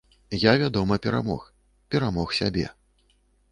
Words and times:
Я, 0.43 0.53
вядома, 0.61 0.97
перамог, 1.03 1.45
перамог 1.97 2.35
сябе. 2.41 2.67